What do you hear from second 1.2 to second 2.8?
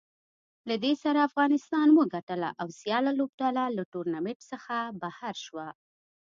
افغانستان وګټله او